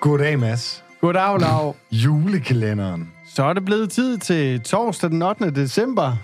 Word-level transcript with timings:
Goddag, 0.00 0.38
Mads. 0.38 0.84
Goddag, 1.00 1.40
Lav. 1.40 1.76
Julekalenderen. 1.90 3.08
Så 3.34 3.44
er 3.44 3.52
det 3.52 3.64
blevet 3.64 3.90
tid 3.90 4.18
til 4.18 4.60
torsdag 4.60 5.10
den 5.10 5.22
8. 5.22 5.50
december. 5.50 6.16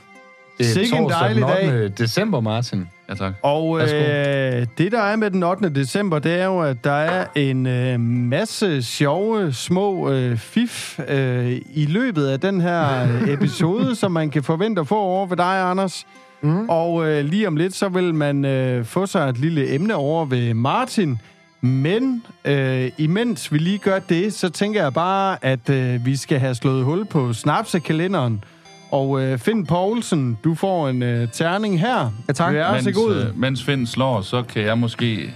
Det 0.59 0.67
er 0.67 0.71
Sikke 0.71 0.97
en 0.97 1.03
torsdag 1.03 1.21
dejlig 1.21 1.43
den 1.43 1.73
8. 1.73 1.83
dag. 1.83 1.93
december, 1.99 2.41
Martin. 2.41 2.89
Ja, 3.09 3.15
tak. 3.15 3.33
Og 3.43 3.81
øh, 3.81 4.67
det, 4.79 4.93
der 4.93 5.01
er 5.01 5.17
med 5.17 5.31
den 5.31 5.43
8. 5.43 5.69
december, 5.69 6.19
det 6.19 6.41
er 6.41 6.45
jo, 6.45 6.61
at 6.61 6.85
der 6.85 6.91
er 6.93 7.27
en 7.35 7.67
øh, 7.67 8.01
masse 8.01 8.83
sjove, 8.83 9.53
små 9.53 10.11
øh, 10.11 10.37
fif 10.37 10.99
øh, 11.09 11.61
i 11.75 11.87
løbet 11.87 12.27
af 12.27 12.41
den 12.41 12.61
her 12.61 13.03
øh, 13.03 13.29
episode, 13.33 13.95
som 13.95 14.13
man 14.13 14.31
kan 14.31 14.43
forvente 14.43 14.81
at 14.81 14.89
få 14.89 14.99
over 14.99 15.27
ved 15.27 15.37
dig, 15.37 15.71
Anders. 15.71 16.07
Mm. 16.41 16.69
Og 16.69 17.09
øh, 17.09 17.25
lige 17.25 17.49
om 17.49 17.57
lidt, 17.57 17.75
så 17.75 17.89
vil 17.89 18.15
man 18.15 18.45
øh, 18.45 18.85
få 18.85 19.07
sig 19.07 19.29
et 19.29 19.39
lille 19.39 19.75
emne 19.75 19.95
over 19.95 20.25
ved 20.25 20.55
Martin. 20.55 21.19
Men 21.67 22.23
øh, 22.45 22.91
imens 22.99 23.53
vi 23.53 23.59
lige 23.59 23.79
gør 23.79 23.99
det, 23.99 24.35
så 24.35 24.49
tænker 24.49 24.83
jeg 24.83 24.95
bare, 24.95 25.45
at 25.45 25.71
øh, 25.71 26.07
vi 26.07 26.17
skal 26.17 26.39
have 26.39 26.55
slået 26.55 26.85
hul 26.85 27.05
på 27.05 27.33
snapsekalenderen. 27.33 28.45
Og 28.91 29.23
øh, 29.23 29.39
Finn 29.39 29.67
Poulsen, 29.67 30.39
du 30.45 30.55
får 30.55 30.89
en 30.89 31.03
øh, 31.03 31.29
terning 31.33 31.81
her. 31.81 32.11
Ja, 32.29 32.33
tak. 32.33 32.55
Vær 32.55 32.79
så 32.79 32.85
Mens, 32.85 32.97
god. 32.97 33.15
øh, 33.17 33.39
mens 33.39 33.65
Finn 33.65 33.87
slår, 33.87 34.21
så 34.21 34.43
kan 34.43 34.63
jeg 34.63 34.79
måske 34.79 35.35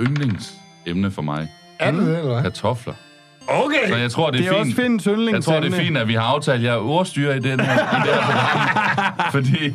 yndlingsemne 0.00 1.10
for 1.10 1.22
mig. 1.22 1.48
Er 1.78 1.90
det 1.90 2.00
det, 2.06 2.18
eller 2.18 2.32
hvad? 2.32 2.42
Kartofler. 2.42 2.94
Okay. 3.48 3.88
Så 3.88 3.96
jeg 3.96 4.10
tror, 4.10 4.30
det 4.30 4.38
Det 4.40 4.46
er, 4.48 4.52
er 4.52 4.54
også 4.56 4.64
fint. 4.66 4.76
Finns 4.80 5.04
yndlingsemne. 5.04 5.34
Jeg 5.36 5.44
tror, 5.44 5.60
det 5.60 5.72
er 5.78 5.84
fint, 5.84 5.96
at 5.98 6.08
vi 6.08 6.14
har 6.14 6.22
aftalt, 6.22 6.58
at 6.58 6.64
jeg 6.64 6.74
er 6.74 6.78
ordstyrer 6.78 7.34
i, 7.34 7.38
den 7.38 7.60
her, 7.60 7.72
i 7.74 8.06
det 8.06 8.14
her 8.14 8.22
program. 8.22 9.32
Fordi 9.32 9.72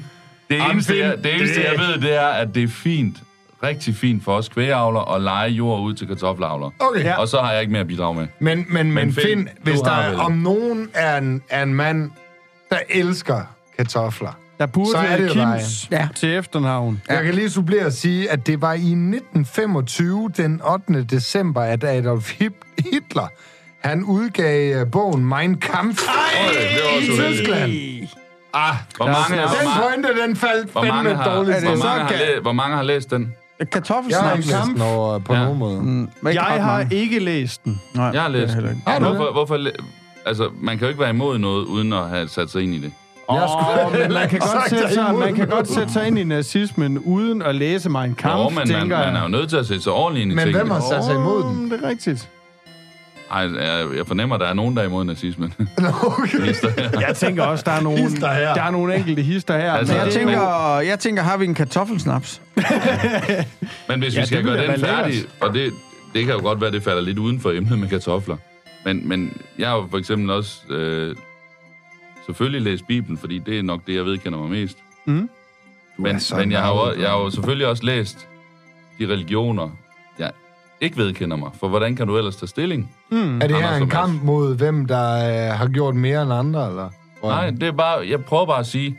det 0.50 0.62
eneste, 0.72 0.98
jeg, 1.00 1.18
det 1.24 1.36
eneste 1.36 1.56
det- 1.56 1.64
jeg 1.64 1.80
ved, 1.80 2.02
det 2.02 2.16
er, 2.16 2.28
at 2.28 2.56
det 2.56 2.64
er 2.64 2.68
fint, 2.68 3.18
rigtig 3.64 3.96
fint 3.96 4.24
for 4.24 4.38
os 4.38 4.50
kvægeavler 4.50 5.16
at 5.16 5.22
lege 5.22 5.50
jord 5.50 5.82
ud 5.82 5.94
til 5.94 6.08
kartoffelavler. 6.08 6.70
Okay. 6.80 7.04
Ja. 7.04 7.20
Og 7.20 7.28
så 7.28 7.40
har 7.42 7.52
jeg 7.52 7.62
ikke 7.62 7.72
mere 7.72 7.82
at 7.82 7.88
bidrage 7.88 8.16
med. 8.16 8.28
Men, 8.40 8.66
men, 8.70 8.92
men 8.92 9.14
Finn, 9.14 9.28
Finn, 9.28 9.46
du 9.46 9.52
hvis 9.64 9.80
der 9.80 9.92
er, 9.92 10.18
om 10.18 10.32
nogen 10.32 10.90
er 10.94 11.18
en, 11.18 11.42
er 11.50 11.64
en 11.64 11.74
mand, 11.74 12.12
der 12.70 12.78
elsker 12.90 13.42
kartofler, 13.78 14.32
Der 14.60 14.66
burde 14.66 14.92
Så 14.92 14.98
er 14.98 15.02
være 15.02 15.22
det 15.22 15.32
Kims 15.32 15.88
dig. 15.90 16.00
Ja. 16.00 16.08
til 16.16 16.36
efternavn. 16.36 17.02
Ja. 17.10 17.16
Jeg 17.16 17.24
kan 17.24 17.34
lige 17.34 17.50
supplere 17.50 17.86
og 17.86 17.94
sige, 17.94 18.32
at 18.32 18.48
det 18.48 18.62
var 18.62 18.74
i 18.74 18.92
1925, 18.92 20.30
den 20.38 20.62
8. 20.90 21.04
december, 21.04 21.62
at 21.62 21.84
Adolf 21.84 22.32
Hitler, 22.80 23.28
han 23.88 24.04
udgav 24.04 24.76
øh, 24.82 24.92
bogen 24.92 25.26
Mein 25.26 25.58
Kampf 25.60 26.02
også 26.08 27.12
i. 27.12 27.34
Tyskland. 27.34 27.72
Ah, 28.54 28.76
Hvor 28.98 29.06
mange, 29.06 29.42
den 29.42 29.68
pointe, 29.82 30.22
den 30.28 30.36
faldt 30.36 30.72
hvor 30.72 30.84
mange, 30.84 31.16
har, 31.16 31.36
dårligt. 31.36 31.60
hvor, 31.64 31.70
det 31.72 31.80
mange 31.84 32.02
har 32.02 32.08
så 32.10 32.16
læ- 32.36 32.40
hvor 32.42 32.52
mange 32.52 32.76
har 32.76 32.84
læst 32.84 33.12
den? 33.12 33.34
Jeg 33.60 33.66
har 33.74 33.80
Kartoffelsnaps. 33.80 34.48
ikke 34.70 34.84
over 34.84 35.20
på 35.20 35.34
Ja. 35.34 35.44
nogen 35.44 35.60
måde. 35.60 35.80
Mm, 35.82 36.10
men 36.22 36.34
Jeg 36.34 36.42
har 36.42 36.78
mange. 36.78 36.96
ikke 36.96 37.20
læst 37.20 37.66
den. 37.66 37.82
Nej, 37.94 38.06
Jeg 38.06 38.22
har 38.22 38.30
læst 38.30 38.54
den. 38.54 38.84
Har 38.88 39.00
du 39.00 39.06
det? 39.06 39.16
Hvorfor, 39.16 39.32
hvorfor, 39.32 39.60
altså, 40.26 40.50
man 40.62 40.78
kan 40.78 40.86
jo 40.86 40.90
ikke 40.90 41.00
være 41.02 41.10
imod 41.10 41.38
noget, 41.38 41.66
uden 41.66 41.94
at 41.94 42.10
have 42.10 42.28
sat 42.28 42.50
sig 42.50 42.64
ind 42.64 42.74
i 42.76 42.78
det. 42.78 42.92
Jeg 43.32 43.48
skulle 43.50 43.86
Åh, 43.86 44.00
men 44.00 44.14
man 44.14 44.30
kan, 44.30 44.40
godt 44.54 44.70
sætte 44.70 44.84
jeg 44.86 44.94
sig, 44.94 45.16
man 45.16 45.36
kan 45.36 45.48
godt 45.48 45.68
sætte 45.70 45.94
sig 45.94 46.08
ind 46.08 46.20
i 46.20 46.24
nazismen, 46.24 47.00
uden 47.00 47.42
at 47.42 47.56
læse 47.56 47.90
mig 47.90 48.06
en 48.06 48.16
kamp, 48.16 48.40
Jo, 48.44 48.50
men 48.50 48.56
man, 48.56 48.68
tænker 48.68 48.98
man 48.98 49.08
er 49.08 49.12
jo 49.12 49.22
jeg. 49.22 49.30
nødt 49.30 49.50
til 49.50 49.58
at 49.58 49.66
sætte 49.68 49.84
sig 49.84 49.92
ordentligt 49.94 50.24
ind 50.24 50.32
i 50.32 50.36
Men 50.36 50.44
tingene. 50.44 50.64
hvem 50.64 50.72
har 50.72 50.80
sat 50.90 51.04
sig 51.06 51.16
imod 51.16 51.44
den? 51.44 51.72
Det 51.72 51.84
er 51.84 51.90
rigtigt. 51.90 52.30
Ej, 53.32 53.40
jeg, 53.40 53.88
jeg 53.96 54.08
fornemmer, 54.08 54.36
at 54.36 54.42
der 54.42 54.48
er 54.48 54.54
nogen, 54.54 54.76
der 54.76 54.82
er 54.82 54.86
imod 54.86 55.04
nazismen. 55.06 55.54
Okay. 56.04 56.54
Jeg 57.08 57.16
tænker 57.16 57.44
også, 57.44 57.64
der 57.68 57.72
er 57.72 57.82
nogle, 57.82 58.00
Hister 58.02 58.34
her. 58.34 58.54
der 58.54 58.64
er 58.64 58.72
nogle 58.72 58.96
enkelte 58.96 59.22
hister 59.22 59.58
her. 59.58 59.74
Altså, 59.74 59.94
men 59.94 60.00
Jeg 60.02 60.08
er 60.08 60.12
tænker, 60.12 60.80
jeg 60.80 61.00
tænker, 61.00 61.24
har 61.24 61.38
vi 61.38 61.46
en 61.46 61.54
kartoffelsnaps? 61.56 62.42
Men 63.90 64.00
hvis 64.00 64.16
Ja, 64.16 64.20
vi 64.22 64.26
skal 64.26 64.44
gøre 64.44 64.68
den 64.68 64.80
færdig, 64.80 65.14
og 65.42 65.54
det, 65.54 65.74
det 66.14 66.26
kan 66.26 66.34
jo 66.36 66.42
godt 66.42 66.62
være, 66.62 66.72
det 66.72 66.84
falder 66.84 67.02
lidt 67.02 67.18
uden 67.20 67.40
for 67.40 67.52
emnet 67.52 67.80
med 67.80 67.90
kartofler. 67.90 68.38
Men, 68.86 69.08
men 69.10 69.42
jeg 69.60 69.68
har 69.70 69.76
jo 69.76 69.88
for 69.92 69.98
eksempel 69.98 70.30
også 70.30 70.60
øh, 70.70 71.16
selvfølgelig 72.26 72.62
læst 72.62 72.88
Bibelen, 72.88 73.18
fordi 73.18 73.40
det 73.40 73.60
er 73.60 73.64
nok 73.64 73.82
det, 73.88 73.96
jeg 73.96 74.06
vedkender 74.06 74.40
mig 74.40 74.50
mest. 74.50 74.78
Mm. 75.06 75.30
Men, 75.98 76.20
men 76.38 76.52
jeg, 76.52 76.62
har 76.62 76.70
jo, 76.74 77.02
jeg 77.02 77.10
har 77.10 77.18
jo 77.18 77.30
selvfølgelig 77.30 77.68
også 77.68 77.84
læst 77.86 78.28
de 79.00 79.06
religioner, 79.08 79.70
ikke 80.82 80.98
vedkender 80.98 81.38
mig. 81.38 81.50
For 81.60 81.68
hvordan 81.68 81.96
kan 81.96 82.08
du 82.08 82.18
ellers 82.18 82.36
tage 82.36 82.48
stilling? 82.48 82.92
Mm. 83.12 83.42
Er 83.42 83.48
det 83.48 83.56
her 83.56 83.74
en 83.74 83.80
Mads. 83.80 83.92
kamp 83.92 84.24
mod 84.24 84.56
hvem, 84.56 84.86
der 84.86 85.16
øh, 85.52 85.58
har 85.58 85.68
gjort 85.68 85.96
mere 85.96 86.24
end 86.24 86.34
andre, 86.34 86.68
eller? 86.70 86.90
Nej, 87.24 87.50
det 87.50 87.64
er 87.64 87.72
bare, 87.72 88.08
jeg 88.10 88.26
prøver 88.26 88.46
bare 88.46 88.60
at 88.60 88.68
sige, 88.68 88.98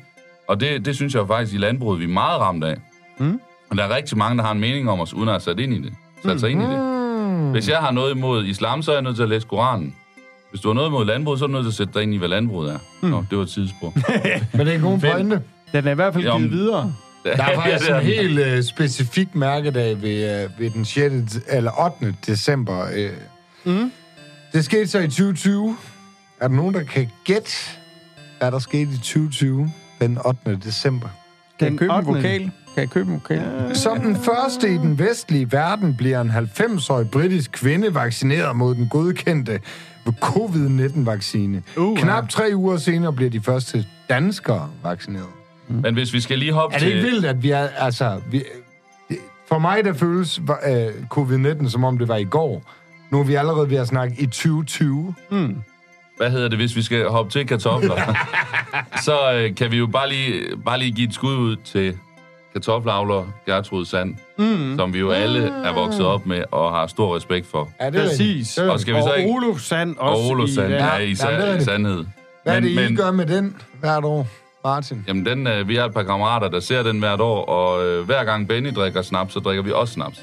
og 0.49 0.61
det, 0.61 0.85
det 0.85 0.97
synes 0.97 1.15
jeg 1.15 1.27
faktisk 1.27 1.55
i 1.55 1.59
landbruget, 1.59 1.99
vi 2.01 2.05
er 2.05 2.09
meget 2.09 2.41
ramt 2.41 2.65
af. 2.65 2.77
Mm. 3.19 3.41
Og 3.71 3.77
der 3.77 3.85
er 3.85 3.97
rigtig 3.97 4.19
mange, 4.19 4.39
der 4.39 4.45
har 4.45 4.53
en 4.53 4.61
mening 4.61 4.91
om 4.91 5.01
os, 5.01 5.15
uden 5.15 5.29
at 5.29 5.33
have 5.33 5.41
sat 5.41 5.59
ind 5.61 5.75
i 5.75 5.83
det. 5.83 5.93
Sat 6.25 6.41
sig 6.41 6.51
ind 6.51 6.63
i 6.63 6.65
det. 6.65 6.79
Mm. 6.79 7.51
Hvis 7.51 7.69
jeg 7.69 7.79
har 7.79 7.91
noget 7.91 8.15
imod 8.15 8.45
islam, 8.45 8.83
så 8.83 8.91
er 8.91 8.95
jeg 8.95 9.03
nødt 9.03 9.17
til 9.17 9.23
at 9.23 9.29
læse 9.29 9.47
Koranen. 9.47 9.95
Hvis 10.51 10.61
du 10.61 10.69
har 10.69 10.75
noget 10.75 10.89
imod 10.89 11.05
landbruget, 11.07 11.39
så 11.39 11.45
er 11.45 11.47
du 11.47 11.53
nødt 11.53 11.65
til 11.65 11.71
at 11.71 11.75
sætte 11.75 11.93
dig 11.95 12.03
ind 12.03 12.15
i, 12.15 12.17
hvad 12.17 12.29
landbruget 12.29 12.73
er. 12.73 12.79
Mm. 13.03 13.09
Nå, 13.09 13.25
det 13.31 13.39
var 13.39 13.45
et 13.45 13.51
tidsspor. 13.51 13.93
Men 14.57 14.67
det 14.67 14.69
er 14.69 14.77
en 14.77 14.81
god 14.83 14.99
pointe. 14.99 15.43
Den 15.73 15.87
er 15.87 15.91
i 15.91 15.95
hvert 15.95 16.15
fald 16.15 16.25
givet 16.39 16.51
videre. 16.51 16.95
Der 17.37 17.45
er 17.45 17.55
faktisk 17.61 17.91
en 17.91 18.01
helt 18.01 18.39
øh, 18.39 18.63
specifik 18.63 19.35
mærkedag 19.35 20.03
ved, 20.03 20.43
øh, 20.43 20.61
ved 20.61 20.71
den 20.71 20.85
6. 20.85 21.13
eller 21.49 21.95
8. 22.03 22.17
december. 22.27 22.87
Øh. 22.95 23.11
Mm. 23.65 23.93
Det 24.53 24.65
skete 24.65 24.87
så 24.87 24.99
i 24.99 25.03
2020. 25.09 25.77
Er 26.41 26.49
der 26.49 26.55
nogen, 26.55 26.75
der 26.75 26.83
kan 26.83 27.11
gætte, 27.25 27.51
hvad 28.39 28.51
der 28.53 28.59
skete 28.59 28.91
i 28.93 28.97
2020 28.97 29.71
den 30.01 30.19
8. 30.27 30.57
december? 30.65 31.09
Kan 31.59 31.67
Den 31.67 31.75
jeg 31.75 31.79
købe 31.79 31.93
en 31.93 31.99
8. 31.99 32.07
vokal? 32.07 32.41
Kan 32.75 32.83
jeg 32.83 32.91
købe 32.91 33.09
en 33.09 33.15
vokal? 33.15 33.39
Ja. 33.69 33.75
Som 33.75 34.01
den 34.01 34.17
første 34.17 34.69
i 34.69 34.75
den 34.75 34.99
vestlige 34.99 35.53
verden 35.53 35.97
bliver 35.97 36.21
en 36.21 36.31
90-årig 36.31 37.11
britisk 37.11 37.51
kvinde 37.53 37.95
vaccineret 37.95 38.57
mod 38.57 38.75
den 38.75 38.89
godkendte 38.89 39.61
covid-19-vaccine. 40.21 41.63
Uh, 41.77 41.99
Knap 41.99 42.29
tre 42.29 42.51
uger 42.55 42.77
senere 42.77 43.13
bliver 43.13 43.31
de 43.31 43.41
første 43.41 43.85
danskere 44.09 44.71
vaccineret. 44.83 45.38
Men 45.69 45.95
hvis 45.95 46.13
vi 46.13 46.21
skal 46.21 46.39
lige 46.39 46.53
hoppe 46.53 46.75
Er 46.75 46.79
det 46.79 46.87
til... 46.89 46.97
ikke 46.97 47.09
vildt, 47.11 47.25
at 47.27 47.43
vi 47.43 47.51
er... 47.51 47.69
Altså, 47.79 48.21
vi, 48.31 48.45
for 49.49 49.59
mig, 49.59 49.85
der 49.85 49.93
føles 49.93 50.41
øh, 50.69 50.87
covid-19, 51.15 51.71
som 51.71 51.85
om 51.85 51.99
det 51.99 52.09
var 52.09 52.17
i 52.17 52.25
går. 52.25 52.63
Nu 53.11 53.21
er 53.21 53.25
vi 53.25 53.35
allerede 53.35 53.71
ved 53.71 53.77
at 53.77 53.87
snakke 53.89 54.17
i 54.23 54.27
2020. 54.27 55.15
Mm. 55.31 55.57
Hvad 56.17 56.31
hedder 56.31 56.49
det, 56.49 56.59
hvis 56.59 56.77
vi 56.77 56.83
skal 56.83 57.07
hoppe 57.09 57.31
til 57.33 57.47
kartofler? 57.47 57.97
så 59.07 59.33
øh, 59.33 59.55
kan 59.55 59.71
vi 59.73 59.77
jo 59.79 59.87
bare 59.87 60.09
lige, 60.09 60.43
bare 60.65 60.79
lige 60.79 60.91
give 60.93 61.09
et 61.09 61.15
skud 61.15 61.37
ud 61.37 61.57
til 61.65 61.97
kartoffelavler 62.53 63.27
Gertrud 63.47 63.85
Sand, 63.85 64.15
Mm. 64.39 64.77
som 64.79 64.93
vi 64.95 64.99
jo 64.99 65.11
alle 65.11 65.49
er 65.65 65.75
vokset 65.75 66.07
op 66.07 66.27
med 66.27 66.43
og 66.51 66.73
har 66.73 66.87
stor 66.87 67.17
respekt 67.17 67.47
for. 67.47 67.69
Er 67.79 67.91
det 67.91 68.01
Præcis. 68.01 68.59
er 68.59 68.71
Og 68.71 68.81
skal 68.81 68.95
vi 68.95 69.01
så 69.01 69.09
Og 69.11 69.19
ikke... 69.19 69.31
Olof 69.31 69.61
Sand 69.61 69.97
også. 69.99 70.23
Og 70.23 70.31
Olof 70.31 70.49
Sand, 70.49 70.69
i, 70.71 70.73
ja, 70.75 70.87
Ja, 70.87 70.99
i, 70.99 71.15
ja, 71.23 71.37
det 71.41 71.49
er 71.49 71.55
sa- 71.55 71.61
i 71.61 71.65
sandhed. 71.65 72.05
Hvad 72.43 72.57
er 72.57 72.61
Men- 72.61 72.65
det, 72.65 72.71
I 72.71 72.75
men- 72.89 72.97
gør 72.97 73.11
med 73.11 73.27
den 73.27 73.57
hvert 73.81 74.05
år, 74.05 74.27
Martin? 74.69 75.05
Jamen, 75.09 75.27
den, 75.27 75.47
øh, 75.47 75.69
vi 75.69 75.77
har 75.77 75.85
et 75.85 75.95
par 75.95 76.03
kammerater, 76.03 76.49
der 76.49 76.61
ser 76.61 76.83
den 76.83 76.99
hvert 76.99 77.21
år, 77.21 77.45
og 77.45 77.87
øh, 77.87 78.05
hver 78.07 78.25
gang 78.25 78.49
Benny 78.49 78.69
drikker 78.77 79.03
snaps, 79.03 79.33
så 79.33 79.41
drikker 79.41 79.63
vi 79.63 79.73
også 79.73 79.95
snaps. 79.95 80.21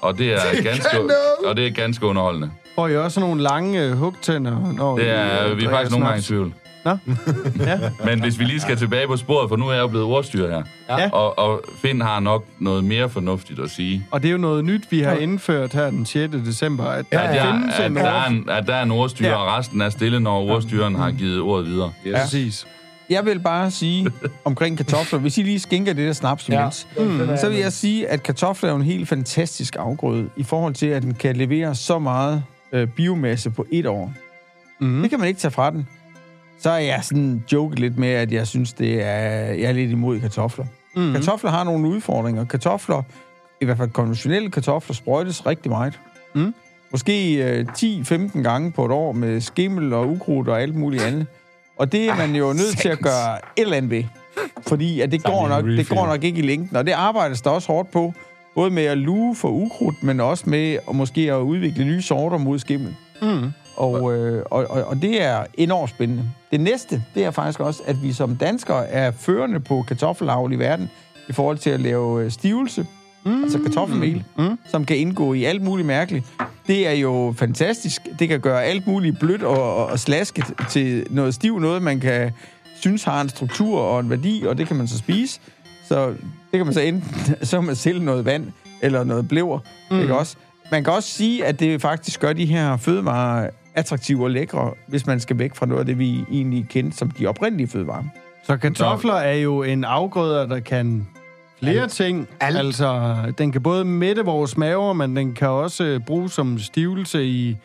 Og 0.00 0.18
det 0.18 0.32
er, 0.32 0.38
Det 0.56 0.64
ganske, 0.64 0.98
og 1.46 1.56
det 1.56 1.66
er 1.66 1.70
ganske 1.70 2.06
underholdende. 2.06 2.50
Får 2.74 2.88
I 2.88 2.96
også 2.96 3.20
nogle 3.20 3.42
lange 3.42 3.82
øh, 3.84 3.92
hugtænder? 3.92 4.72
Når 4.72 4.96
Det 4.98 5.04
I, 5.04 5.08
er, 5.08 5.46
øh, 5.50 5.56
vi 5.58 5.64
er 5.64 5.70
faktisk 5.70 5.90
nogle 5.92 6.06
gange 6.06 6.18
i 6.20 6.22
tvivl. 6.22 6.52
Nå? 6.84 6.96
Ja. 7.66 7.78
Men 8.04 8.20
hvis 8.20 8.38
vi 8.38 8.44
lige 8.44 8.60
skal 8.60 8.76
tilbage 8.76 9.06
på 9.06 9.16
sporet, 9.16 9.48
for 9.48 9.56
nu 9.56 9.68
er 9.68 9.72
jeg 9.72 9.80
jo 9.82 9.86
blevet 9.86 10.06
ordstyr 10.06 10.48
her. 10.50 10.62
Ja. 10.88 11.10
Og, 11.10 11.38
og 11.38 11.62
Finn 11.82 12.00
har 12.00 12.20
nok 12.20 12.44
noget 12.58 12.84
mere 12.84 13.08
fornuftigt 13.08 13.60
at 13.60 13.70
sige. 13.70 14.06
Og 14.10 14.22
det 14.22 14.28
er 14.28 14.32
jo 14.32 14.38
noget 14.38 14.64
nyt, 14.64 14.82
vi 14.90 15.00
har 15.00 15.12
indført 15.12 15.72
her 15.72 15.90
den 15.90 16.06
6. 16.06 16.32
december, 16.46 16.84
at 16.84 17.04
Ja, 17.12 17.16
der 17.16 17.22
At, 17.22 17.36
jeg, 17.36 17.44
findes 17.54 17.78
at, 17.78 17.86
en 17.86 17.96
der, 17.96 18.02
er 18.04 18.26
en, 18.26 18.48
at 18.50 18.66
der 18.66 18.74
er 18.74 18.82
en 18.82 18.90
ordstyr, 18.90 19.26
Ja. 19.28 19.34
og 19.34 19.58
resten 19.58 19.80
er 19.80 19.90
stille, 19.90 20.20
når 20.20 20.40
ordstyren 20.50 20.94
har 20.94 21.10
givet 21.10 21.40
ordet 21.40 21.66
videre. 21.66 21.92
Ja. 22.06 22.20
Præcis. 22.22 22.66
Jeg 23.10 23.24
vil 23.24 23.38
bare 23.38 23.70
sige 23.70 24.10
omkring 24.44 24.76
kartofler, 24.76 25.18
hvis 25.18 25.38
I 25.38 25.42
lige 25.42 25.60
skænker 25.60 25.92
det 25.92 26.06
der 26.06 26.12
snaps 26.12 26.48
imens, 26.48 26.88
ja. 26.98 27.04
Mm. 27.04 27.36
så 27.36 27.48
vil 27.48 27.58
jeg 27.58 27.72
sige, 27.72 28.08
at 28.08 28.22
kartofler 28.22 28.70
er 28.70 28.76
en 28.76 28.82
helt 28.82 29.08
fantastisk 29.08 29.76
afgrøde 29.78 30.30
i 30.36 30.42
forhold 30.42 30.74
til, 30.74 30.86
at 30.86 31.02
den 31.02 31.14
kan 31.14 31.36
levere 31.36 31.74
så 31.74 31.98
meget 31.98 32.44
øh, 32.72 32.88
biomasse 32.88 33.50
på 33.50 33.66
et 33.72 33.86
år. 33.86 34.12
Mm. 34.80 35.00
Det 35.02 35.10
kan 35.10 35.18
man 35.18 35.28
ikke 35.28 35.40
tage 35.40 35.52
fra 35.52 35.70
den. 35.70 35.88
Så 36.58 36.70
er 36.70 36.78
jeg 36.78 37.00
sådan 37.02 37.44
joket 37.52 37.78
lidt 37.78 37.98
med, 37.98 38.08
at 38.08 38.32
jeg 38.32 38.46
synes, 38.46 38.72
det 38.72 39.02
er, 39.02 39.18
jeg 39.52 39.68
er 39.68 39.72
lidt 39.72 39.90
imod 39.90 40.20
kartofler. 40.20 40.64
Mm. 40.96 41.12
Kartofler 41.12 41.50
har 41.50 41.64
nogle 41.64 41.88
udfordringer. 41.88 42.44
Kartofler, 42.44 43.02
i 43.60 43.64
hvert 43.64 43.76
fald 43.76 43.90
konventionelle 43.90 44.50
kartofler, 44.50 44.94
sprøjtes 44.94 45.46
rigtig 45.46 45.70
meget. 45.70 46.00
Mm. 46.34 46.54
Måske 46.90 47.34
øh, 47.44 47.66
10-15 47.78 48.42
gange 48.42 48.72
på 48.72 48.84
et 48.84 48.90
år 48.90 49.12
med 49.12 49.40
skimmel 49.40 49.92
og 49.92 50.08
ukrudt 50.08 50.48
og 50.48 50.62
alt 50.62 50.74
muligt 50.74 51.02
andet. 51.02 51.26
Og 51.76 51.92
det 51.92 52.08
er 52.08 52.16
man 52.16 52.34
jo 52.34 52.52
nødt 52.52 52.78
til 52.78 52.88
at 52.88 52.98
gøre 52.98 53.36
et 53.36 53.62
eller 53.62 53.76
andet 53.76 53.90
ved. 53.90 54.04
Fordi 54.66 55.00
at 55.00 55.12
det, 55.12 55.24
går 55.24 55.48
nok, 55.48 55.64
det 55.64 55.88
går 55.88 56.06
nok 56.06 56.24
ikke 56.24 56.38
i 56.38 56.42
længden. 56.42 56.76
Og 56.76 56.86
det 56.86 56.92
arbejdes 56.92 57.42
der 57.42 57.50
også 57.50 57.72
hårdt 57.72 57.90
på. 57.90 58.14
Både 58.54 58.70
med 58.70 58.84
at 58.84 58.98
luge 58.98 59.36
for 59.36 59.48
ukrudt, 59.48 60.02
men 60.02 60.20
også 60.20 60.50
med 60.50 60.78
at 60.88 60.94
måske 60.94 61.32
at 61.32 61.40
udvikle 61.40 61.84
nye 61.84 62.02
sorter 62.02 62.38
mod 62.38 62.58
skimmel. 62.58 62.96
Mm. 63.22 63.52
Og, 63.76 64.14
øh, 64.14 64.42
og, 64.50 64.66
og, 64.70 64.84
og 64.84 65.02
det 65.02 65.22
er 65.22 65.44
enormt 65.54 65.90
spændende. 65.90 66.24
Det 66.50 66.60
næste, 66.60 67.02
det 67.14 67.24
er 67.24 67.30
faktisk 67.30 67.60
også, 67.60 67.82
at 67.86 68.02
vi 68.02 68.12
som 68.12 68.36
danskere 68.36 68.88
er 68.88 69.10
førende 69.10 69.60
på 69.60 69.84
kartoffelavl 69.88 70.52
i 70.52 70.56
verden 70.56 70.90
i 71.28 71.32
forhold 71.32 71.58
til 71.58 71.70
at 71.70 71.80
lave 71.80 72.24
øh, 72.24 72.30
stivelse. 72.30 72.86
Mm. 73.26 73.42
altså 73.42 73.58
kartoffelmel, 73.58 74.24
mm. 74.38 74.58
som 74.68 74.84
kan 74.84 74.96
indgå 74.96 75.32
i 75.32 75.44
alt 75.44 75.62
muligt 75.62 75.86
mærkeligt. 75.86 76.24
Det 76.66 76.88
er 76.88 76.92
jo 76.92 77.34
fantastisk. 77.36 78.02
Det 78.18 78.28
kan 78.28 78.40
gøre 78.40 78.64
alt 78.64 78.86
muligt 78.86 79.18
blødt 79.18 79.42
og, 79.42 79.76
og, 79.76 79.86
og 79.86 79.98
slasket 79.98 80.44
til 80.70 81.06
noget 81.10 81.34
stiv, 81.34 81.58
noget 81.58 81.82
man 81.82 82.00
kan 82.00 82.32
synes 82.80 83.04
har 83.04 83.20
en 83.20 83.28
struktur 83.28 83.80
og 83.80 84.00
en 84.00 84.10
værdi, 84.10 84.44
og 84.48 84.58
det 84.58 84.66
kan 84.66 84.76
man 84.76 84.88
så 84.88 84.98
spise. 84.98 85.40
Så 85.84 86.08
det 86.08 86.16
kan 86.52 86.66
man 86.66 86.74
så 86.74 86.80
enten, 86.80 87.34
så 87.46 87.60
man 87.60 87.76
sælge 87.76 88.04
noget 88.04 88.24
vand, 88.24 88.52
eller 88.82 89.04
noget 89.04 89.28
blever, 89.28 89.58
mm. 89.90 90.00
ikke 90.00 90.16
også? 90.16 90.36
Man 90.70 90.84
kan 90.84 90.92
også 90.92 91.08
sige, 91.08 91.44
at 91.44 91.60
det 91.60 91.82
faktisk 91.82 92.20
gør 92.20 92.32
de 92.32 92.46
her 92.46 92.76
fødevarer 92.76 93.50
attraktive 93.74 94.24
og 94.24 94.30
lækre, 94.30 94.70
hvis 94.86 95.06
man 95.06 95.20
skal 95.20 95.38
væk 95.38 95.54
fra 95.54 95.66
noget 95.66 95.80
af 95.80 95.86
det, 95.86 95.98
vi 95.98 96.24
egentlig 96.30 96.66
kendte 96.68 96.96
som 96.96 97.10
de 97.10 97.26
oprindelige 97.26 97.68
fødevarer. 97.68 98.04
Så 98.42 98.56
kartofler 98.56 99.14
er 99.14 99.34
jo 99.34 99.62
en 99.62 99.84
afgrøder, 99.84 100.46
der 100.46 100.60
kan 100.60 101.06
flere 101.58 101.82
Alt. 101.82 101.92
ting. 101.92 102.28
Alt. 102.40 102.56
Altså, 102.56 103.16
den 103.38 103.52
kan 103.52 103.62
både 103.62 103.84
mætte 103.84 104.24
vores 104.24 104.56
maver, 104.56 104.92
men 104.92 105.16
den 105.16 105.34
kan 105.34 105.48
også 105.48 105.84
øh, 105.84 106.00
bruges 106.00 106.32
som 106.32 106.58
stivelse 106.58 107.24
i 107.26 107.56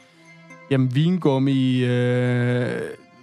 jamen, 0.72 0.96
vingummi, 0.96 1.84
øh, 1.84 2.68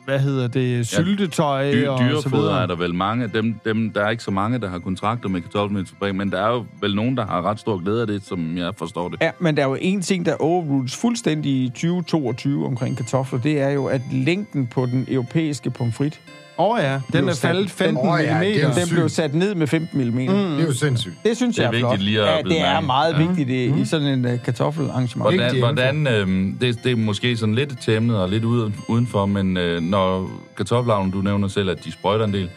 hvad 0.04 0.18
hedder 0.18 0.48
det, 0.48 0.86
syltetøj 0.86 1.72
Dy- 1.72 1.86
og 1.86 2.22
så 2.22 2.28
videre. 2.28 2.62
er 2.62 2.66
der 2.66 2.76
vel 2.76 2.94
mange. 2.94 3.28
Dem, 3.34 3.54
dem, 3.64 3.90
der 3.90 4.04
er 4.04 4.10
ikke 4.10 4.22
så 4.22 4.30
mange, 4.30 4.58
der 4.58 4.68
har 4.68 4.78
kontrakter 4.78 5.28
med 5.28 5.40
kartoffelmælsfabrik, 5.40 6.14
men 6.14 6.30
der 6.30 6.40
er 6.40 6.50
jo 6.50 6.64
vel 6.80 6.94
nogen, 6.96 7.16
der 7.16 7.26
har 7.26 7.42
ret 7.42 7.60
stor 7.60 7.78
glæde 7.84 8.00
af 8.00 8.06
det, 8.06 8.22
som 8.26 8.56
jeg 8.56 8.72
forstår 8.76 9.08
det. 9.08 9.20
Ja, 9.20 9.30
men 9.38 9.56
der 9.56 9.62
er 9.62 9.68
jo 9.68 9.76
en 9.80 10.02
ting, 10.02 10.26
der 10.26 10.34
overrules 10.40 10.96
fuldstændig 10.96 11.52
i 11.52 11.68
2022 11.68 12.66
omkring 12.66 12.96
kartofler, 12.96 13.40
det 13.40 13.60
er 13.60 13.70
jo, 13.70 13.86
at 13.86 14.00
længden 14.12 14.66
på 14.66 14.86
den 14.86 15.06
europæiske 15.08 15.70
pomfrit, 15.70 16.20
Åh 16.60 16.70
oh, 16.75 16.81
ja, 16.82 17.00
den 17.12 17.28
er 17.28 17.34
faldet 17.34 17.70
15 17.70 17.96
Åh 17.96 18.12
oh, 18.12 18.20
ja, 18.20 18.40
det 18.40 18.56
er 18.56 18.62
jo 18.62 18.69
mm. 18.69 18.75
den 18.75 18.87
sygt. 18.87 18.94
blev 18.96 19.08
sat 19.08 19.34
ned 19.34 19.55
med 19.55 19.66
15 19.66 19.99
mm. 20.00 20.05
Mm. 20.14 20.16
Det 20.26 20.62
er 20.62 20.66
jo 20.66 20.72
sindssygt. 20.72 21.14
Det 21.25 21.37
synes 21.37 21.56
Det 21.56 21.64
er 21.64 21.70
jeg 21.70 21.81
er, 21.81 21.87
vigtigt 21.87 21.88
flot. 21.90 22.00
lige 22.00 22.22
at 22.22 22.37
ja, 22.37 22.43
bide 22.43 22.55
det 22.55 22.60
er 22.60 22.72
mærke. 22.72 22.87
meget 22.87 23.12
Ja. 23.12 23.26
vigtigt 23.26 23.50
i, 23.50 23.81
i 23.81 23.84
sådan 23.84 24.06
en 24.06 24.25
uh, 24.25 24.31
kartoffelarrangement. 24.44 25.34
Hvordan, 25.37 25.58
hvordan 25.58 26.06
øh, 26.06 26.55
det, 26.60 26.84
det 26.84 26.93
er 26.93 26.96
måske 26.96 27.37
sådan 27.37 27.55
lidt 27.55 27.78
til 27.81 27.96
emnet 27.96 28.16
og 28.16 28.28
lidt 28.28 28.44
ude, 28.44 28.72
udenfor, 28.88 29.26
men 29.26 29.56
øh, 29.56 29.81
når 29.82 30.31
kartoffelavlen, 30.56 31.10
du 31.10 31.19
nævner 31.20 31.49
selv, 31.49 31.70
at 31.70 31.84
de 31.84 31.93
sprøjter 31.93 32.25
en 32.25 32.32
del, 32.32 32.50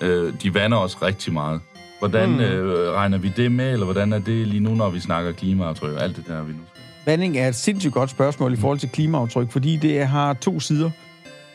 øh, 0.00 0.32
de 0.42 0.54
vander 0.54 0.76
også 0.76 0.96
rigtig 1.02 1.32
meget. 1.32 1.60
Hvordan 1.98 2.28
Mm. 2.30 2.40
øh, 2.40 2.92
regner 2.92 3.18
vi 3.18 3.32
det 3.36 3.52
med, 3.52 3.72
eller 3.72 3.84
hvordan 3.84 4.12
er 4.12 4.18
det 4.18 4.46
lige 4.48 4.60
nu, 4.60 4.70
når 4.74 4.90
vi 4.90 5.00
snakker 5.00 5.32
klimaaftryk 5.32 5.92
og 5.96 6.02
alt 6.02 6.16
det 6.16 6.24
der, 6.26 6.42
vi 6.42 6.52
nu 6.52 6.58
skal? 6.72 6.82
Vanding 7.12 7.36
er 7.38 7.48
et 7.48 7.54
sindssygt 7.54 7.92
godt 7.94 8.10
spørgsmål 8.10 8.52
i 8.52 8.56
forhold 8.56 8.78
til 8.78 8.88
klimaaftryk, 8.88 9.50
fordi 9.52 9.76
det 9.76 10.06
har 10.06 10.32
to 10.34 10.60
sider. 10.60 10.90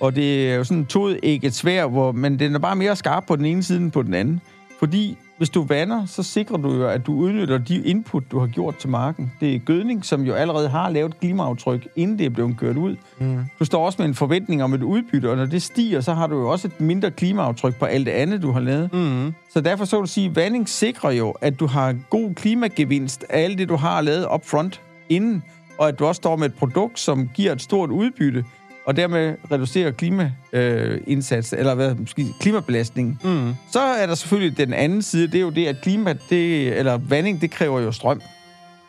Og 0.01 0.15
det 0.15 0.51
er 0.51 0.55
jo 0.55 0.63
sådan 0.63 0.85
to 0.85 1.07
et 1.23 1.53
svær, 1.53 1.87
hvor, 1.87 2.11
men 2.11 2.39
den 2.39 2.55
er 2.55 2.59
bare 2.59 2.75
mere 2.75 2.95
skarp 2.95 3.23
på 3.27 3.35
den 3.35 3.45
ene 3.45 3.63
side 3.63 3.79
end 3.79 3.91
på 3.91 4.03
den 4.03 4.13
anden. 4.13 4.41
Fordi 4.79 5.17
hvis 5.37 5.49
du 5.49 5.63
vander, 5.63 6.05
så 6.05 6.23
sikrer 6.23 6.57
du 6.57 6.73
jo, 6.73 6.87
at 6.87 7.05
du 7.05 7.13
udnytter 7.13 7.57
de 7.57 7.81
input, 7.81 8.23
du 8.31 8.39
har 8.39 8.47
gjort 8.47 8.75
til 8.75 8.89
marken. 8.89 9.31
Det 9.39 9.55
er 9.55 9.59
gødning, 9.59 10.05
som 10.05 10.21
jo 10.21 10.33
allerede 10.33 10.69
har 10.69 10.89
lavet 10.89 11.19
klimaaftryk, 11.19 11.87
inden 11.95 12.19
det 12.19 12.25
er 12.25 12.29
blevet 12.29 12.57
kørt 12.57 12.77
ud. 12.77 12.95
Mm. 13.19 13.37
Du 13.59 13.65
står 13.65 13.85
også 13.85 13.95
med 14.01 14.07
en 14.07 14.15
forventning 14.15 14.63
om 14.63 14.73
et 14.73 14.83
udbytte, 14.83 15.29
og 15.29 15.37
når 15.37 15.45
det 15.45 15.61
stiger, 15.61 16.01
så 16.01 16.13
har 16.13 16.27
du 16.27 16.39
jo 16.39 16.49
også 16.49 16.67
et 16.67 16.81
mindre 16.81 17.11
klimaaftryk 17.11 17.75
på 17.75 17.85
alt 17.85 18.05
det 18.05 18.11
andet, 18.11 18.41
du 18.41 18.51
har 18.51 18.59
lavet. 18.59 18.93
Mm. 18.93 19.33
Så 19.53 19.61
derfor 19.61 19.85
så 19.85 19.95
vil 19.95 20.01
du 20.01 20.07
sige, 20.07 20.29
at 20.29 20.35
vanding 20.35 20.69
sikrer 20.69 21.11
jo, 21.11 21.31
at 21.41 21.59
du 21.59 21.67
har 21.67 21.95
god 22.09 22.33
klimagevinst 22.33 23.25
af 23.29 23.43
alt 23.43 23.57
det, 23.57 23.69
du 23.69 23.75
har 23.75 24.01
lavet 24.01 24.27
up 24.33 24.45
front 24.45 24.81
inden, 25.09 25.43
og 25.77 25.87
at 25.87 25.99
du 25.99 26.05
også 26.05 26.19
står 26.19 26.35
med 26.35 26.45
et 26.45 26.53
produkt, 26.53 26.99
som 26.99 27.29
giver 27.33 27.51
et 27.51 27.61
stort 27.61 27.89
udbytte, 27.89 28.45
og 28.85 28.95
dermed 28.95 29.35
reducerer 29.51 29.91
klimaindsats, 29.91 31.53
eller 31.53 31.75
hvad, 31.75 31.95
måske 31.95 32.27
klimabelastningen. 32.39 33.19
Mm. 33.23 33.53
Så 33.71 33.79
er 33.79 34.07
der 34.07 34.15
selvfølgelig 34.15 34.57
den 34.57 34.73
anden 34.73 35.01
side, 35.01 35.27
det 35.27 35.35
er 35.35 35.41
jo 35.41 35.49
det, 35.49 35.67
at 35.67 35.81
klima, 35.81 36.13
det, 36.29 36.77
eller 36.79 36.97
vanding, 36.97 37.41
det 37.41 37.51
kræver 37.51 37.79
jo 37.79 37.91
strøm. 37.91 38.21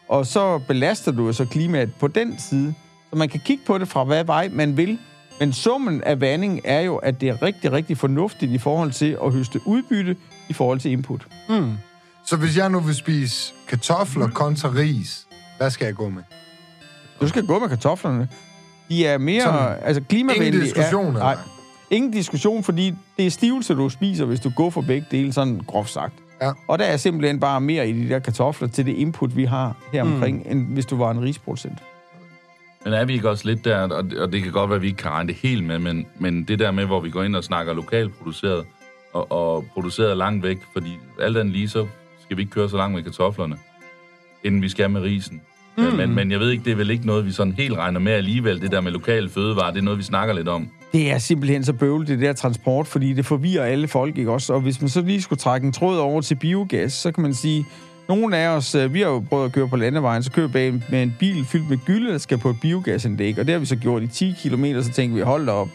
Og 0.08 0.26
så 0.26 0.58
belaster 0.58 1.12
du 1.12 1.26
jo 1.26 1.32
så 1.32 1.44
klimaet 1.44 1.94
på 1.94 2.08
den 2.08 2.38
side. 2.38 2.74
Så 3.10 3.16
man 3.16 3.28
kan 3.28 3.40
kigge 3.40 3.62
på 3.66 3.78
det 3.78 3.88
fra, 3.88 4.04
hvad 4.04 4.24
vej 4.24 4.48
man 4.52 4.76
vil. 4.76 4.98
Men 5.40 5.52
summen 5.52 6.02
af 6.02 6.20
vanding 6.20 6.60
er 6.64 6.80
jo, 6.80 6.96
at 6.96 7.20
det 7.20 7.28
er 7.28 7.42
rigtig, 7.42 7.72
rigtig 7.72 7.98
fornuftigt 7.98 8.52
i 8.52 8.58
forhold 8.58 8.92
til 8.92 9.18
at 9.24 9.32
høste 9.32 9.60
udbytte 9.66 10.16
i 10.48 10.52
forhold 10.52 10.80
til 10.80 10.90
input. 10.90 11.26
Mm. 11.48 11.72
Så 12.26 12.36
hvis 12.36 12.56
jeg 12.56 12.70
nu 12.70 12.80
vil 12.80 12.94
spise 12.94 13.54
kartofler 13.68 14.28
kontra 14.28 14.68
ris, 14.68 15.26
hvad 15.58 15.70
skal 15.70 15.84
jeg 15.84 15.94
gå 15.94 16.08
med? 16.08 16.22
Du 17.20 17.28
skal 17.28 17.46
gå 17.46 17.58
med 17.58 17.68
kartoflerne. 17.68 18.28
De 18.88 19.06
er 19.06 19.18
mere 19.18 19.42
Sådan. 19.42 19.78
altså 19.82 20.02
klimavenlige. 20.08 20.46
Ingen 20.46 20.62
diskussion, 20.62 21.06
eller 21.06 21.18
nej, 21.18 21.36
ingen 21.90 22.10
diskussion, 22.10 22.62
fordi 22.62 22.94
det 23.16 23.26
er 23.26 23.30
stivelse, 23.30 23.74
du 23.74 23.88
spiser, 23.88 24.24
hvis 24.24 24.40
du 24.40 24.50
går 24.56 24.70
for 24.70 24.80
begge 24.80 25.06
dele, 25.10 25.32
sådan 25.32 25.60
groft 25.66 25.90
sagt. 25.90 26.14
Ja. 26.42 26.52
Og 26.68 26.78
der 26.78 26.84
er 26.84 26.96
simpelthen 26.96 27.40
bare 27.40 27.60
mere 27.60 27.88
i 27.88 27.92
de 27.92 28.08
der 28.08 28.18
kartofler 28.18 28.68
til 28.68 28.86
det 28.86 28.92
input, 28.92 29.36
vi 29.36 29.44
har 29.44 29.76
her 29.92 30.02
omkring, 30.02 30.36
mm. 30.36 30.52
end 30.52 30.66
hvis 30.66 30.86
du 30.86 30.96
var 30.96 31.10
en 31.10 31.22
risproducent. 31.22 31.78
Men 32.84 32.92
er 32.92 33.04
vi 33.04 33.12
ikke 33.12 33.30
også 33.30 33.46
lidt 33.46 33.64
der, 33.64 33.78
og 33.78 34.04
det, 34.04 34.18
og 34.18 34.32
det 34.32 34.42
kan 34.42 34.52
godt 34.52 34.70
være, 34.70 34.76
at 34.76 34.82
vi 34.82 34.86
ikke 34.86 34.96
kan 34.96 35.10
regne 35.10 35.28
det 35.28 35.36
helt 35.36 35.64
med, 35.64 35.78
men, 35.78 36.06
men 36.18 36.44
det 36.44 36.58
der 36.58 36.70
med, 36.70 36.84
hvor 36.86 37.00
vi 37.00 37.10
går 37.10 37.22
ind 37.22 37.36
og 37.36 37.44
snakker 37.44 37.72
lokalt 37.72 38.18
produceret, 38.18 38.64
og, 39.12 39.32
og 39.32 39.64
produceret 39.72 40.16
langt 40.16 40.42
væk, 40.42 40.58
fordi 40.72 40.98
alt 41.20 41.36
andet 41.36 41.52
lige, 41.52 41.68
så 41.68 41.86
skal 42.24 42.36
vi 42.36 42.42
ikke 42.42 42.52
køre 42.52 42.68
så 42.68 42.76
langt 42.76 42.94
med 42.94 43.02
kartoflerne, 43.02 43.56
inden 44.44 44.62
vi 44.62 44.68
skal 44.68 44.90
med 44.90 45.00
risen. 45.00 45.42
Mm. 45.78 45.84
Men, 45.84 46.14
men 46.14 46.30
jeg 46.30 46.40
ved 46.40 46.50
ikke, 46.50 46.64
det 46.64 46.72
er 46.72 46.76
vel 46.76 46.90
ikke 46.90 47.06
noget, 47.06 47.26
vi 47.26 47.32
sådan 47.32 47.52
helt 47.52 47.78
regner 47.78 48.00
med 48.00 48.12
alligevel, 48.12 48.60
det 48.60 48.70
der 48.70 48.80
med 48.80 48.92
lokale 48.92 49.28
fødevarer, 49.28 49.70
det 49.70 49.78
er 49.78 49.84
noget, 49.84 49.98
vi 49.98 50.04
snakker 50.04 50.34
lidt 50.34 50.48
om. 50.48 50.68
Det 50.92 51.10
er 51.12 51.18
simpelthen 51.18 51.64
så 51.64 51.72
bøvlet, 51.72 52.08
det 52.08 52.20
der 52.20 52.32
transport, 52.32 52.86
fordi 52.86 53.12
det 53.12 53.26
forvirrer 53.26 53.64
alle 53.64 53.88
folk, 53.88 54.18
ikke 54.18 54.30
også? 54.30 54.52
Og 54.52 54.60
hvis 54.60 54.80
man 54.80 54.88
så 54.88 55.00
lige 55.00 55.22
skulle 55.22 55.38
trække 55.38 55.66
en 55.66 55.72
tråd 55.72 55.98
over 55.98 56.20
til 56.20 56.34
biogas, 56.34 56.92
så 56.92 57.12
kan 57.12 57.22
man 57.22 57.34
sige, 57.34 57.66
nogle 58.08 58.36
af 58.36 58.48
os, 58.48 58.74
øh, 58.74 58.94
vi 58.94 59.00
har 59.00 59.08
jo 59.08 59.24
prøvet 59.28 59.44
at 59.44 59.52
køre 59.52 59.68
på 59.68 59.76
landevejen, 59.76 60.22
så 60.22 60.30
kører 60.30 60.46
vi 60.46 60.52
bag 60.52 60.82
med 60.90 61.02
en 61.02 61.16
bil 61.18 61.44
fyldt 61.44 61.70
med 61.70 61.78
gylde, 61.86 62.12
der 62.12 62.18
skal 62.18 62.38
på 62.38 62.50
et 62.50 62.60
biogasindæk, 62.60 63.38
og 63.38 63.46
det 63.46 63.52
har 63.52 63.58
vi 63.58 63.66
så 63.66 63.76
gjort 63.76 64.02
i 64.02 64.06
10 64.06 64.34
km, 64.42 64.64
så 64.82 64.90
tænker 64.92 65.16
vi, 65.16 65.22
hold 65.22 65.46
da 65.46 65.52
op. 65.52 65.68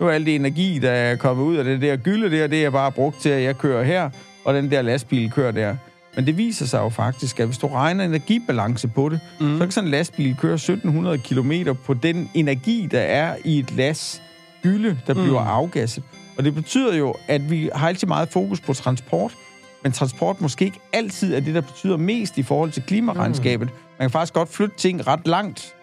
Nu 0.00 0.06
er 0.06 0.10
al 0.10 0.26
det 0.26 0.34
energi, 0.34 0.78
der 0.78 0.90
er 0.90 1.16
kommet 1.16 1.44
ud 1.44 1.56
af 1.56 1.64
det 1.64 1.82
der 1.82 1.96
gylde 1.96 2.36
der, 2.36 2.46
det 2.46 2.64
er 2.64 2.70
bare 2.70 2.92
brugt 2.92 3.20
til, 3.20 3.28
at 3.28 3.42
jeg 3.42 3.58
kører 3.58 3.84
her, 3.84 4.10
og 4.44 4.54
den 4.54 4.70
der 4.70 4.82
lastbil 4.82 5.30
kører 5.30 5.50
der. 5.50 5.76
Men 6.16 6.26
det 6.26 6.38
viser 6.38 6.66
sig 6.66 6.78
jo 6.78 6.88
faktisk, 6.88 7.40
at 7.40 7.46
hvis 7.46 7.58
du 7.58 7.66
regner 7.66 8.04
energibalance 8.04 8.88
på 8.88 9.08
det, 9.08 9.20
mm. 9.40 9.58
så 9.58 9.64
kan 9.64 9.70
sådan 9.70 9.86
en 9.86 9.90
lastbil 9.90 10.36
køre 10.36 10.54
1700 10.54 11.18
km 11.18 11.52
på 11.84 11.94
den 11.94 12.30
energi, 12.34 12.88
der 12.90 13.00
er 13.00 13.36
i 13.44 13.58
et 13.58 13.72
las 13.76 14.22
gylde, 14.62 14.98
der 15.06 15.14
bliver 15.14 15.40
afgasset. 15.40 16.04
Og 16.38 16.44
det 16.44 16.54
betyder 16.54 16.94
jo, 16.94 17.14
at 17.28 17.50
vi 17.50 17.70
har 17.74 17.88
altid 17.88 18.08
meget 18.08 18.28
fokus 18.28 18.60
på 18.60 18.72
transport, 18.72 19.34
men 19.82 19.92
transport 19.92 20.40
måske 20.40 20.64
ikke 20.64 20.80
altid 20.92 21.34
er 21.34 21.40
det, 21.40 21.54
der 21.54 21.60
betyder 21.60 21.96
mest 21.96 22.38
i 22.38 22.42
forhold 22.42 22.70
til 22.70 22.82
klimaregnskabet. 22.82 23.68
Man 23.98 24.08
kan 24.08 24.10
faktisk 24.10 24.34
godt 24.34 24.48
flytte 24.48 24.76
ting 24.76 25.06
ret 25.06 25.26
langt, 25.26 25.74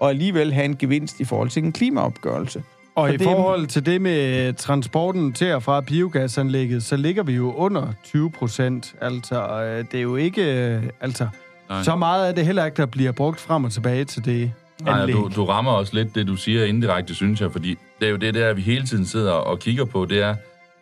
og 0.00 0.10
alligevel 0.10 0.52
have 0.52 0.64
en 0.64 0.76
gevinst 0.76 1.20
i 1.20 1.24
forhold 1.24 1.50
til 1.50 1.64
en 1.64 1.72
klimaopgørelse. 1.72 2.62
Og 2.96 3.08
Så 3.08 3.14
i 3.14 3.16
det 3.16 3.26
er- 3.26 3.30
forhold 3.30 3.66
til 3.66 3.86
det 3.86 4.00
med 4.02 4.52
transporten 4.52 5.32
til 5.32 5.52
og 5.54 5.62
fra 5.62 5.80
biogasanlægget, 5.80 6.82
så 6.82 6.96
ligger 6.96 7.22
vi 7.22 7.32
jo 7.32 7.52
under 7.52 7.92
20 8.04 8.30
procent. 8.30 8.94
Altså, 9.00 9.62
øh, 9.62 9.84
det 9.92 9.98
er 9.98 10.02
jo 10.02 10.16
ikke... 10.16 10.68
øh, 10.74 10.82
Altså, 11.00 11.28
Nej. 11.68 11.82
så 11.82 11.96
meget 11.96 12.26
af 12.26 12.34
det 12.34 12.46
heller 12.46 12.64
ikke, 12.64 12.76
der 12.76 12.86
bliver 12.86 13.12
brugt 13.12 13.40
frem 13.40 13.64
og 13.64 13.72
tilbage 13.72 14.04
til 14.04 14.24
det 14.24 14.52
Nej, 14.82 15.00
anlæg. 15.00 15.14
du, 15.16 15.30
du 15.36 15.44
rammer 15.44 15.72
også 15.72 15.94
lidt 15.94 16.14
det, 16.14 16.26
du 16.26 16.36
siger 16.36 16.64
indirekte, 16.64 17.14
synes 17.14 17.40
jeg, 17.40 17.52
fordi 17.52 17.76
det 18.00 18.06
er 18.06 18.10
jo 18.10 18.16
det 18.16 18.34
der, 18.34 18.54
vi 18.54 18.60
hele 18.62 18.86
tiden 18.86 19.06
sidder 19.06 19.32
og 19.32 19.58
kigger 19.58 19.84
på, 19.84 20.04
det 20.04 20.22
er 20.22 20.34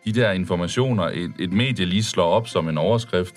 de 0.05 0.11
der 0.13 0.31
informationer, 0.31 1.03
et, 1.03 1.31
et 1.39 1.53
medie 1.53 1.85
lige 1.85 2.03
slår 2.03 2.29
op 2.29 2.47
som 2.47 2.69
en 2.69 2.77
overskrift, 2.77 3.35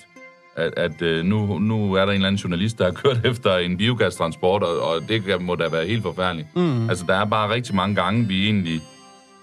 at, 0.57 0.73
at 0.77 1.01
øh, 1.01 1.25
nu, 1.25 1.59
nu 1.59 1.93
er 1.93 1.99
der 1.99 2.11
en 2.11 2.15
eller 2.15 2.27
anden 2.27 2.39
journalist, 2.39 2.77
der 2.77 2.83
har 2.85 2.91
kørt 2.91 3.19
efter 3.31 3.57
en 3.57 3.77
biogastransport, 3.77 4.63
og, 4.63 4.81
og 4.81 5.01
det 5.09 5.23
kan- 5.25 5.43
må 5.43 5.55
da 5.55 5.67
være 5.71 5.85
helt 5.87 6.03
forfærdeligt. 6.03 6.47
Mm. 6.55 6.89
Altså, 6.89 7.05
der 7.07 7.15
er 7.15 7.25
bare 7.25 7.53
rigtig 7.53 7.75
mange 7.75 7.95
gange, 7.95 8.27
vi 8.27 8.45
egentlig 8.45 8.81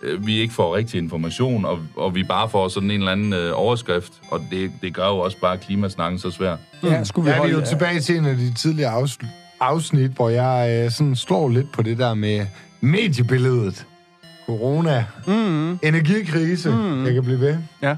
øh, 0.02 0.26
vi 0.26 0.38
ikke 0.38 0.54
får 0.54 0.76
rigtig 0.76 0.98
information, 0.98 1.64
og, 1.64 1.78
og 1.96 2.14
vi 2.14 2.22
bare 2.24 2.48
får 2.48 2.68
sådan 2.68 2.90
en 2.90 2.98
eller 3.00 3.12
anden 3.12 3.32
øh, 3.32 3.52
overskrift, 3.54 4.12
og 4.30 4.40
det, 4.50 4.70
det 4.82 4.94
gør 4.94 5.06
jo 5.06 5.18
også 5.18 5.36
bare 5.40 5.58
klimasnakken 5.58 6.18
så 6.18 6.30
svær. 6.30 6.56
Ja, 6.82 7.04
skulle 7.04 7.24
vi 7.24 7.30
er 7.30 7.38
holde, 7.38 7.52
jo 7.52 7.60
tilbage 7.66 8.00
til 8.00 8.16
en 8.16 8.24
af 8.24 8.36
de 8.36 8.54
tidligere 8.54 9.02
afsl- 9.02 9.26
afsnit, 9.60 10.10
hvor 10.10 10.28
jeg 10.28 10.84
øh, 10.84 10.90
sådan 10.90 11.16
slår 11.16 11.48
lidt 11.48 11.72
på 11.72 11.82
det 11.82 11.98
der 11.98 12.14
med 12.14 12.46
mediebilledet. 12.80 13.86
Corona, 14.46 15.04
Mm, 15.26 15.78
energikrise, 15.82 16.70
mm. 16.70 17.04
jeg 17.04 17.14
kan 17.14 17.22
blive 17.24 17.40
ved. 17.40 17.56
ja. 17.82 17.96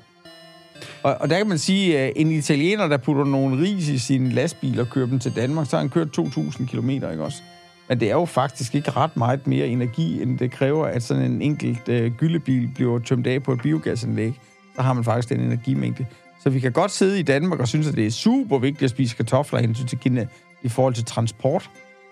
Og, 1.03 1.17
og 1.21 1.31
der 1.31 1.37
kan 1.37 1.49
man 1.49 1.59
sige, 1.59 1.99
at 1.99 2.13
en 2.17 2.31
italiener, 2.31 2.89
der 2.89 2.97
putter 2.97 3.25
nogle 3.25 3.63
ris 3.63 3.89
i 3.89 3.99
sin 3.99 4.33
lastbil 4.33 4.81
og 4.81 4.91
kører 4.91 5.07
dem 5.07 5.19
til 5.19 5.37
Danmark, 5.37 5.67
så 5.67 5.77
har 5.77 5.81
han 5.81 5.91
kørt 5.91 6.19
2.000 6.19 6.67
km, 6.67 6.91
ikke 6.91 7.23
også? 7.23 7.43
Men 7.89 8.01
det 8.01 8.09
er 8.09 8.15
jo 8.15 8.25
faktisk 8.25 8.75
ikke 8.75 8.91
ret 8.91 9.17
meget 9.17 9.47
mere 9.47 9.67
energi, 9.67 10.23
end 10.23 10.39
det 10.39 10.51
kræver, 10.51 10.87
at 10.87 11.03
sådan 11.03 11.23
en 11.23 11.43
enkelt 11.43 11.89
øh, 11.89 12.13
gyldebil 12.13 12.71
bliver 12.75 12.99
tømt 12.99 13.27
af 13.27 13.43
på 13.43 13.53
et 13.53 13.63
biogasanlæg. 13.63 14.41
Så 14.77 14.83
har 14.83 14.93
man 14.93 15.05
faktisk 15.05 15.29
den 15.29 15.41
energimængde. 15.41 16.07
Så 16.43 16.51
vi 16.51 16.61
kan 16.61 16.73
godt 16.73 16.91
sidde 16.91 17.19
i 17.19 17.23
Danmark 17.23 17.61
og 17.61 17.69
synes, 17.69 17.89
at 17.89 17.95
det 17.95 18.07
er 18.07 18.11
super 18.11 18.59
vigtigt 18.59 18.83
at 18.83 18.91
spise 18.91 19.17
kartofler 19.17 19.61
hensyn 19.61 19.87
til 19.87 19.99
Kina 19.99 20.27
i 20.63 20.69
forhold 20.69 20.95
til 20.95 21.05
transport. 21.05 21.71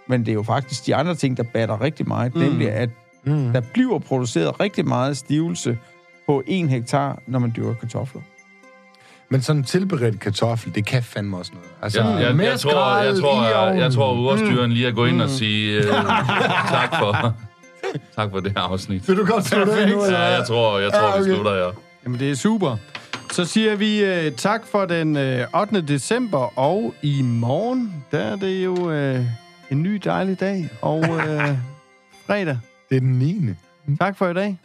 Men 0.09 0.21
det 0.21 0.29
er 0.29 0.33
jo 0.33 0.43
faktisk 0.43 0.87
de 0.87 0.95
andre 0.95 1.15
ting, 1.15 1.37
der 1.37 1.43
batter 1.43 1.81
rigtig 1.81 2.09
meget. 2.09 2.35
Mm. 2.35 2.41
Nemlig, 2.41 2.71
at 2.71 2.91
mm. 3.25 3.53
der 3.53 3.63
bliver 3.73 3.99
produceret 3.99 4.61
rigtig 4.61 4.89
meget 4.89 5.17
stivelse 5.17 5.79
på 6.27 6.43
en 6.47 6.69
hektar, 6.69 7.23
når 7.27 7.39
man 7.39 7.53
dyrker 7.57 7.75
kartofler. 7.75 8.23
Men 9.29 9.43
sådan 9.43 9.61
en 9.61 9.65
tilberedt 9.65 10.21
kartoffel, 10.21 10.75
det 10.75 10.87
kan 10.87 11.03
fandme 11.03 11.37
også 11.37 11.53
noget. 11.55 11.69
Altså, 11.83 12.03
Jeg, 12.03 12.23
jeg, 12.23 12.37
mere 12.37 12.51
jeg, 12.51 12.61
tror, 12.61 12.97
jeg, 12.99 13.15
tror, 13.21 13.69
jeg, 13.71 13.79
jeg 13.81 13.93
tror, 13.93 14.33
urstyren 14.33 14.73
lige 14.73 14.87
at 14.87 14.95
gå 14.95 15.05
ind 15.05 15.23
og 15.23 15.31
sige 15.31 15.77
øh, 15.79 15.85
tak 16.77 16.95
for 16.99 17.35
tak 18.17 18.31
for 18.31 18.41
det 18.41 18.53
her 18.57 18.61
afsnit. 18.61 19.09
Vil 19.09 19.17
du 19.17 19.25
godt 19.27 19.45
slutte 19.45 19.73
af 19.73 19.89
nu, 19.89 20.05
eller 20.05 20.19
Ja, 20.21 20.25
jeg 20.37 20.47
tror, 20.47 20.79
jeg 20.79 20.93
tror 20.93 21.01
Ja, 21.09 21.17
vi 21.17 21.21
okay. 21.23 21.35
slutter, 21.35 21.55
ja. 21.55 21.71
Jamen, 22.05 22.21
det 22.21 22.31
er 22.31 22.35
super. 22.35 22.77
Så 23.33 23.45
siger 23.45 23.75
vi 23.77 24.05
øh, 24.05 24.33
tak 24.33 24.63
for 24.67 24.85
den 24.85 25.17
øh, 25.17 25.47
8. 25.61 25.81
december, 25.81 26.59
og 26.59 26.95
i 27.03 27.23
morgen, 27.23 28.05
der 28.11 28.19
er 28.19 28.37
det 28.37 28.65
jo 28.65 28.91
øh, 28.91 29.21
en 29.71 29.83
ny 29.83 30.01
dejlig 30.05 30.41
dag, 30.41 30.69
og 30.83 31.05
øh, 31.09 31.49
fredag. 32.27 32.59
Det 32.91 32.97
er 32.97 33.01
den 33.01 33.19
9. 33.19 33.41
Tak 34.01 34.19
for 34.19 34.29
i 34.29 34.35
dag. 34.35 34.59